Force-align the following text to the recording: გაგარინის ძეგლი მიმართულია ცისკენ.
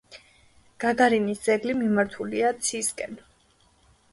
გაგარინის 0.83 1.43
ძეგლი 1.49 1.75
მიმართულია 1.83 2.51
ცისკენ. 2.69 3.17